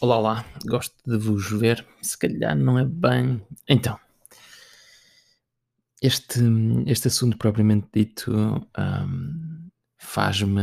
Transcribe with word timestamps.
Olá, 0.00 0.16
olá, 0.16 0.44
gosto 0.64 0.94
de 1.04 1.18
vos 1.18 1.50
ver. 1.50 1.84
Se 2.00 2.16
calhar 2.16 2.56
não 2.56 2.78
é 2.78 2.84
bem. 2.84 3.44
Então, 3.68 3.98
este, 6.00 6.40
este 6.86 7.08
assunto 7.08 7.36
propriamente 7.36 7.88
dito 7.92 8.32
hum, 8.32 9.68
faz-me, 9.98 10.62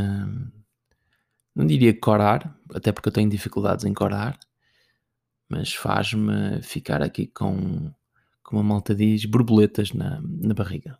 não 1.53 1.65
diria 1.67 1.93
corar, 1.99 2.57
até 2.73 2.93
porque 2.93 3.09
eu 3.09 3.13
tenho 3.13 3.29
dificuldades 3.29 3.83
em 3.83 3.93
corar, 3.93 4.39
mas 5.49 5.73
faz-me 5.73 6.61
ficar 6.61 7.01
aqui 7.01 7.27
com, 7.27 7.93
como 8.41 8.61
a 8.61 8.63
malta 8.63 8.95
diz, 8.95 9.25
borboletas 9.25 9.91
na, 9.91 10.21
na 10.21 10.53
barriga. 10.53 10.97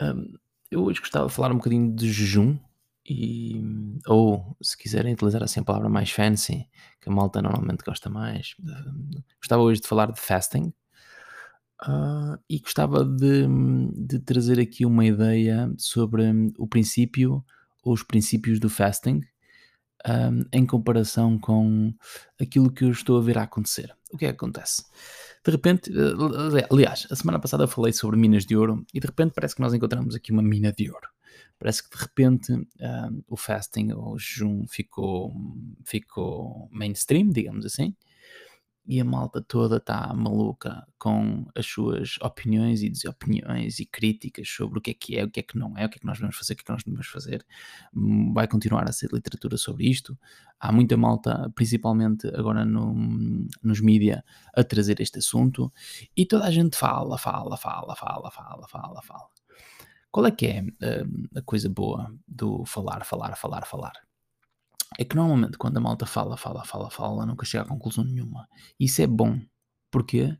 Hum, 0.00 0.38
eu 0.70 0.84
hoje 0.84 1.00
gostava 1.00 1.26
de 1.26 1.34
falar 1.34 1.50
um 1.50 1.56
bocadinho 1.56 1.92
de 1.96 2.12
jejum, 2.12 2.56
e, 3.06 3.62
ou 4.06 4.56
se 4.62 4.76
quiserem 4.76 5.12
utilizar 5.12 5.42
assim 5.42 5.60
a 5.60 5.64
palavra 5.64 5.88
mais 5.88 6.10
fancy, 6.10 6.66
que 7.00 7.08
a 7.08 7.12
malta 7.12 7.42
normalmente 7.42 7.84
gosta 7.84 8.08
mais, 8.08 8.54
gostava 9.38 9.62
hoje 9.62 9.80
de 9.80 9.88
falar 9.88 10.10
de 10.10 10.20
fasting 10.20 10.72
uh, 11.86 12.38
e 12.48 12.58
gostava 12.58 13.04
de, 13.04 13.46
de, 13.94 14.18
trazer 14.20 14.58
aqui 14.58 14.86
uma 14.86 15.04
ideia 15.04 15.70
sobre 15.76 16.24
o 16.58 16.66
princípio 16.66 17.44
ou 17.82 17.92
os 17.92 18.02
princípios 18.02 18.58
do 18.58 18.70
fasting 18.70 19.20
um, 20.06 20.44
em 20.52 20.64
comparação 20.64 21.38
com 21.38 21.92
aquilo 22.40 22.70
que 22.70 22.84
eu 22.84 22.90
estou 22.90 23.18
a 23.18 23.22
ver 23.22 23.38
a 23.38 23.42
acontecer. 23.42 23.94
O 24.12 24.16
que 24.16 24.26
é 24.26 24.28
que 24.28 24.36
acontece? 24.36 24.84
De 25.44 25.50
repente, 25.50 25.90
eh, 25.90 26.66
aliás, 26.70 27.06
a 27.10 27.16
semana 27.16 27.38
passada 27.38 27.64
eu 27.64 27.68
falei 27.68 27.92
sobre 27.92 28.16
minas 28.16 28.46
de 28.46 28.56
ouro 28.56 28.84
e 28.94 29.00
de 29.00 29.06
repente 29.06 29.32
parece 29.34 29.54
que 29.54 29.60
nós 29.60 29.74
encontramos 29.74 30.14
aqui 30.14 30.30
uma 30.30 30.42
mina 30.42 30.72
de 30.72 30.90
ouro 30.90 31.13
parece 31.58 31.82
que 31.82 31.96
de 31.96 32.02
repente 32.02 32.52
uh, 32.52 33.24
o 33.28 33.36
fasting, 33.36 33.92
o 33.92 34.18
jejum 34.18 34.66
ficou, 34.66 35.32
ficou 35.84 36.68
mainstream, 36.70 37.30
digamos 37.30 37.64
assim, 37.64 37.94
e 38.86 39.00
a 39.00 39.04
malta 39.04 39.40
toda 39.40 39.78
está 39.78 40.12
maluca 40.12 40.86
com 40.98 41.46
as 41.54 41.66
suas 41.66 42.18
opiniões 42.20 42.82
e 42.82 42.90
desopiniões 42.90 43.78
e 43.78 43.86
críticas 43.86 44.46
sobre 44.48 44.78
o 44.78 44.82
que 44.82 44.90
é 44.90 44.94
que 44.94 45.18
é, 45.18 45.24
o 45.24 45.30
que 45.30 45.40
é 45.40 45.42
que 45.42 45.58
não 45.58 45.76
é, 45.78 45.86
o 45.86 45.88
que 45.88 45.96
é 45.96 46.00
que 46.00 46.06
nós 46.06 46.18
devemos 46.18 46.36
fazer, 46.36 46.52
o 46.52 46.56
que 46.56 46.62
é 46.62 46.64
que 46.64 46.72
nós 46.72 46.82
devemos 46.84 47.06
fazer. 47.06 47.46
Hum, 47.94 48.32
vai 48.34 48.46
continuar 48.46 48.86
a 48.88 48.92
ser 48.92 49.10
literatura 49.10 49.56
sobre 49.56 49.88
isto. 49.88 50.18
Há 50.60 50.70
muita 50.70 50.96
malta, 50.96 51.50
principalmente 51.54 52.28
agora 52.28 52.64
no, 52.64 52.94
nos 53.62 53.80
mídia, 53.80 54.22
a 54.54 54.62
trazer 54.62 55.00
este 55.00 55.18
assunto 55.18 55.72
e 56.16 56.26
toda 56.26 56.44
a 56.44 56.50
gente 56.50 56.76
fala, 56.76 57.16
fala, 57.16 57.56
fala, 57.56 57.96
fala, 57.96 58.30
fala, 58.30 58.68
fala, 58.68 59.02
fala. 59.02 59.28
Qual 60.14 60.26
é 60.26 60.30
que 60.30 60.46
é 60.46 60.62
uh, 60.62 61.38
a 61.38 61.42
coisa 61.42 61.68
boa 61.68 62.08
do 62.28 62.64
falar, 62.64 63.04
falar, 63.04 63.34
falar, 63.34 63.66
falar? 63.66 63.94
É 64.96 65.04
que 65.04 65.16
normalmente 65.16 65.58
quando 65.58 65.78
a 65.78 65.80
malta 65.80 66.06
fala, 66.06 66.36
fala, 66.36 66.64
fala, 66.64 66.88
fala, 66.88 67.26
nunca 67.26 67.44
chega 67.44 67.64
a 67.64 67.66
conclusão 67.66 68.04
nenhuma. 68.04 68.46
Isso 68.78 69.02
é 69.02 69.08
bom. 69.08 69.40
Porquê? 69.90 70.38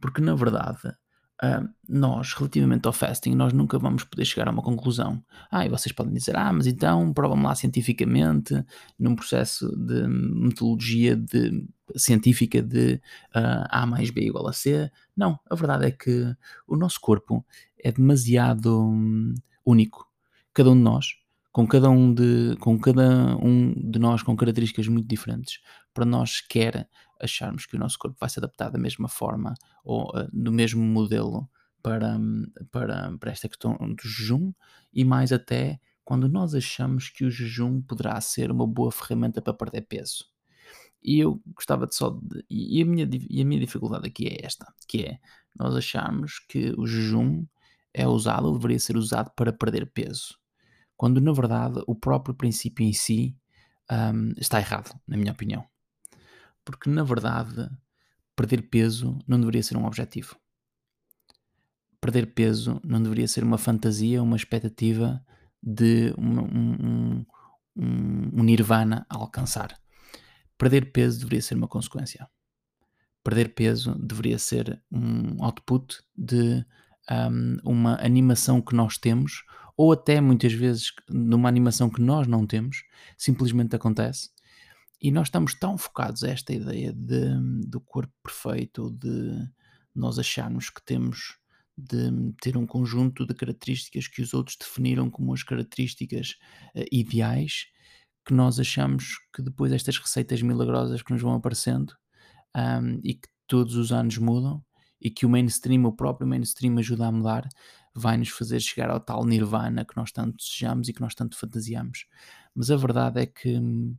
Porque 0.00 0.20
na 0.20 0.34
verdade 0.34 0.88
uh, 0.88 1.68
nós, 1.88 2.34
relativamente 2.34 2.84
ao 2.84 2.92
fasting, 2.92 3.36
nós 3.36 3.52
nunca 3.52 3.78
vamos 3.78 4.02
poder 4.02 4.24
chegar 4.24 4.48
a 4.48 4.50
uma 4.50 4.60
conclusão. 4.60 5.22
Ah, 5.52 5.64
e 5.64 5.68
vocês 5.68 5.92
podem 5.92 6.12
dizer, 6.12 6.34
ah, 6.34 6.52
mas 6.52 6.66
então 6.66 7.12
prova-me 7.12 7.44
lá 7.44 7.54
cientificamente, 7.54 8.60
num 8.98 9.14
processo 9.14 9.68
de 9.76 10.04
metodologia 10.08 11.14
de, 11.14 11.64
científica 11.96 12.62
de 12.62 12.94
uh, 13.34 13.66
A 13.68 13.86
mais 13.86 14.10
B 14.10 14.22
igual 14.22 14.48
a 14.48 14.52
C. 14.52 14.90
Não, 15.16 15.38
a 15.50 15.54
verdade 15.54 15.86
é 15.86 15.90
que 15.90 16.34
o 16.66 16.76
nosso 16.76 17.00
corpo 17.00 17.44
é 17.78 17.92
demasiado 17.92 18.82
hum, 18.82 19.34
único. 19.64 20.08
Cada 20.54 20.70
um 20.70 20.76
de 20.76 20.82
nós, 20.82 21.06
com 21.50 21.66
cada 21.66 21.90
um 21.90 22.12
de, 22.12 22.56
com 22.60 22.78
cada 22.78 23.36
um 23.36 23.74
de 23.74 23.98
nós 23.98 24.22
com 24.22 24.36
características 24.36 24.88
muito 24.88 25.08
diferentes, 25.08 25.60
para 25.92 26.04
nós 26.04 26.38
sequer 26.38 26.88
acharmos 27.20 27.66
que 27.66 27.76
o 27.76 27.78
nosso 27.78 27.98
corpo 27.98 28.16
vai 28.18 28.28
se 28.28 28.38
adaptar 28.38 28.70
da 28.70 28.78
mesma 28.78 29.08
forma 29.08 29.54
ou 29.84 30.10
uh, 30.10 30.28
do 30.32 30.52
mesmo 30.52 30.82
modelo 30.82 31.48
para, 31.82 32.16
hum, 32.16 32.46
para, 32.70 33.16
para 33.18 33.32
esta 33.32 33.48
questão 33.48 33.76
do 33.76 34.08
jejum 34.08 34.52
e 34.92 35.04
mais 35.04 35.32
até 35.32 35.80
quando 36.04 36.28
nós 36.28 36.54
achamos 36.54 37.08
que 37.08 37.24
o 37.24 37.30
jejum 37.30 37.80
poderá 37.80 38.20
ser 38.20 38.50
uma 38.50 38.66
boa 38.66 38.90
ferramenta 38.90 39.40
para 39.40 39.54
perder 39.54 39.82
peso. 39.82 40.31
E 41.02 41.18
eu 41.20 41.40
gostava 41.54 41.86
de 41.86 41.94
só 41.94 42.10
de, 42.10 42.44
e, 42.48 42.80
a 42.80 42.84
minha, 42.84 43.08
e 43.28 43.42
a 43.42 43.44
minha 43.44 43.60
dificuldade 43.60 44.06
aqui 44.06 44.28
é 44.28 44.44
esta, 44.44 44.72
que 44.86 45.02
é 45.02 45.18
nós 45.56 45.74
acharmos 45.74 46.38
que 46.48 46.72
o 46.78 46.86
jejum 46.86 47.44
é 47.92 48.06
usado 48.06 48.46
ou 48.46 48.56
deveria 48.56 48.78
ser 48.78 48.96
usado 48.96 49.30
para 49.36 49.52
perder 49.52 49.90
peso, 49.90 50.38
quando 50.96 51.20
na 51.20 51.32
verdade 51.32 51.82
o 51.86 51.94
próprio 51.94 52.34
princípio 52.34 52.86
em 52.86 52.92
si 52.92 53.36
um, 53.90 54.32
está 54.38 54.58
errado, 54.58 54.98
na 55.06 55.16
minha 55.16 55.32
opinião. 55.32 55.64
Porque 56.64 56.88
na 56.88 57.02
verdade 57.02 57.68
perder 58.36 58.62
peso 58.70 59.18
não 59.26 59.38
deveria 59.38 59.62
ser 59.62 59.76
um 59.76 59.84
objetivo. 59.84 60.36
Perder 62.00 62.34
peso 62.34 62.80
não 62.82 63.02
deveria 63.02 63.28
ser 63.28 63.44
uma 63.44 63.58
fantasia, 63.58 64.22
uma 64.22 64.36
expectativa 64.36 65.24
de 65.62 66.12
um, 66.18 66.40
um, 66.40 67.26
um, 67.76 68.30
um 68.34 68.42
nirvana 68.42 69.06
a 69.08 69.16
alcançar. 69.16 69.81
Perder 70.62 70.92
peso 70.92 71.18
deveria 71.18 71.42
ser 71.42 71.56
uma 71.56 71.66
consequência. 71.66 72.30
Perder 73.24 73.52
peso 73.52 73.96
deveria 73.98 74.38
ser 74.38 74.80
um 74.92 75.42
output 75.42 76.00
de 76.16 76.64
um, 77.10 77.56
uma 77.64 78.00
animação 78.00 78.62
que 78.62 78.72
nós 78.72 78.96
temos, 78.96 79.42
ou 79.76 79.90
até 79.90 80.20
muitas 80.20 80.52
vezes 80.52 80.92
numa 81.10 81.48
animação 81.48 81.90
que 81.90 82.00
nós 82.00 82.28
não 82.28 82.46
temos, 82.46 82.84
simplesmente 83.18 83.74
acontece. 83.74 84.30
E 85.00 85.10
nós 85.10 85.26
estamos 85.26 85.52
tão 85.52 85.76
focados 85.76 86.22
a 86.22 86.28
esta 86.28 86.52
ideia 86.52 86.92
de, 86.92 87.66
do 87.66 87.80
corpo 87.80 88.14
perfeito, 88.22 88.88
de 88.88 89.44
nós 89.92 90.16
acharmos 90.16 90.70
que 90.70 90.80
temos 90.84 91.38
de 91.76 92.32
ter 92.40 92.56
um 92.56 92.66
conjunto 92.66 93.26
de 93.26 93.34
características 93.34 94.06
que 94.06 94.22
os 94.22 94.32
outros 94.32 94.56
definiram 94.56 95.10
como 95.10 95.34
as 95.34 95.42
características 95.42 96.36
uh, 96.76 96.84
ideais, 96.92 97.66
que 98.24 98.32
nós 98.32 98.58
achamos 98.60 99.18
que 99.34 99.42
depois 99.42 99.72
estas 99.72 99.98
receitas 99.98 100.42
milagrosas 100.42 101.02
que 101.02 101.12
nos 101.12 101.22
vão 101.22 101.34
aparecendo 101.34 101.94
um, 102.56 103.00
e 103.02 103.14
que 103.14 103.28
todos 103.46 103.76
os 103.76 103.92
anos 103.92 104.18
mudam, 104.18 104.64
e 105.00 105.10
que 105.10 105.26
o 105.26 105.28
mainstream, 105.28 105.84
o 105.84 105.92
próprio 105.92 106.26
mainstream 106.26 106.78
ajuda 106.78 107.06
a 107.06 107.12
mudar, 107.12 107.48
vai 107.94 108.16
nos 108.16 108.28
fazer 108.28 108.60
chegar 108.60 108.88
ao 108.88 109.00
tal 109.00 109.24
nirvana 109.24 109.84
que 109.84 109.96
nós 109.96 110.12
tanto 110.12 110.36
desejamos 110.36 110.88
e 110.88 110.92
que 110.92 111.00
nós 111.00 111.14
tanto 111.14 111.36
fantasiamos. 111.36 112.06
Mas 112.54 112.70
a 112.70 112.76
verdade 112.76 113.20
é 113.20 113.26
que 113.26 113.58
hum, 113.58 113.96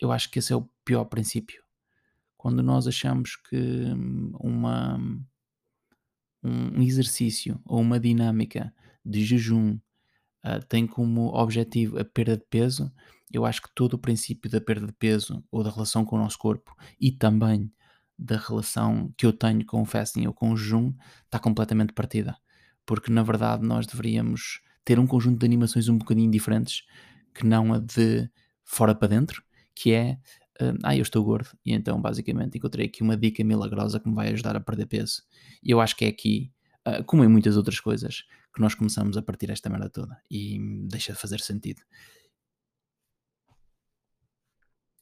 eu 0.00 0.10
acho 0.10 0.30
que 0.30 0.38
esse 0.38 0.52
é 0.52 0.56
o 0.56 0.68
pior 0.84 1.04
princípio. 1.04 1.62
Quando 2.36 2.62
nós 2.62 2.86
achamos 2.86 3.36
que 3.36 3.56
hum, 3.56 4.32
uma, 4.40 4.98
um 6.42 6.82
exercício 6.82 7.60
ou 7.64 7.80
uma 7.80 8.00
dinâmica 8.00 8.74
de 9.04 9.24
jejum 9.24 9.78
uh, 10.44 10.64
tem 10.68 10.86
como 10.86 11.26
objetivo 11.34 11.98
a 11.98 12.04
perda 12.04 12.36
de 12.36 12.44
peso, 12.48 12.90
eu 13.32 13.44
acho 13.44 13.62
que 13.62 13.68
todo 13.74 13.94
o 13.94 13.98
princípio 13.98 14.50
da 14.50 14.60
perda 14.60 14.86
de 14.86 14.92
peso 14.92 15.44
ou 15.50 15.62
da 15.62 15.70
relação 15.70 16.04
com 16.04 16.16
o 16.16 16.18
nosso 16.18 16.38
corpo 16.38 16.74
e 17.00 17.12
também 17.12 17.72
da 18.18 18.36
relação 18.36 19.12
que 19.16 19.24
eu 19.24 19.32
tenho 19.32 19.64
com 19.64 19.80
o 19.82 19.84
fasting 19.84 20.26
ou 20.26 20.34
com 20.34 20.52
o 20.52 20.56
jejum 20.56 20.92
está 21.24 21.38
completamente 21.38 21.92
partida. 21.92 22.36
Porque 22.84 23.10
na 23.10 23.22
verdade 23.22 23.64
nós 23.64 23.86
deveríamos 23.86 24.60
ter 24.84 24.98
um 24.98 25.06
conjunto 25.06 25.38
de 25.38 25.46
animações 25.46 25.88
um 25.88 25.96
bocadinho 25.96 26.30
diferentes 26.30 26.82
que 27.34 27.46
não 27.46 27.72
a 27.72 27.78
de 27.78 28.28
fora 28.64 28.94
para 28.94 29.08
dentro, 29.08 29.42
que 29.74 29.92
é 29.92 30.18
ah, 30.82 30.94
eu 30.94 31.02
estou 31.02 31.24
gordo 31.24 31.48
e 31.64 31.72
então 31.72 32.00
basicamente 32.00 32.58
encontrei 32.58 32.86
aqui 32.86 33.02
uma 33.02 33.16
dica 33.16 33.42
milagrosa 33.42 33.98
que 33.98 34.08
me 34.08 34.14
vai 34.14 34.28
ajudar 34.28 34.56
a 34.56 34.60
perder 34.60 34.86
peso. 34.86 35.22
E 35.62 35.70
eu 35.70 35.80
acho 35.80 35.96
que 35.96 36.04
é 36.04 36.08
aqui, 36.08 36.52
uh, 36.86 37.02
como 37.04 37.24
em 37.24 37.28
muitas 37.28 37.56
outras 37.56 37.80
coisas, 37.80 38.24
que 38.54 38.60
nós 38.60 38.74
começamos 38.74 39.16
a 39.16 39.22
partir 39.22 39.50
esta 39.50 39.70
merda 39.70 39.88
toda 39.88 40.20
e 40.30 40.58
deixa 40.88 41.12
de 41.12 41.18
fazer 41.18 41.40
sentido. 41.40 41.80